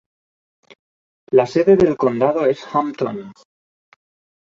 [1.29, 3.31] La sede del condado es Hampton.